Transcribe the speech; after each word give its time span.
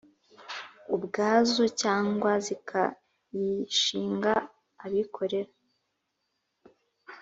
ubwazo 0.95 1.63
cyangwa 1.81 2.31
zikayishinga 2.45 4.33
abikorera 4.85 5.53